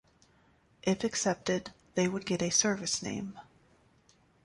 [0.81, 3.39] If accepted they would get a service name.